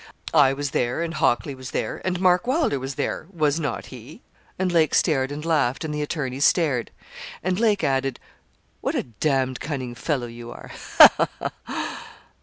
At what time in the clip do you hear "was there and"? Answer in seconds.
0.53-1.13, 1.53-2.19